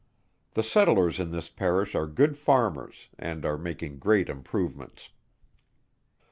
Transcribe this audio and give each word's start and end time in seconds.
The 0.55 0.63
settlers 0.63 1.19
in 1.19 1.29
this 1.29 1.47
Parish 1.47 1.93
are 1.93 2.07
good 2.07 2.35
farmers, 2.35 3.09
and 3.19 3.45
are 3.45 3.55
making 3.55 3.99
great 3.99 4.29
improvements. 4.29 5.09